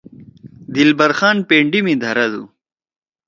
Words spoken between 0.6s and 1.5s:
دلبر خان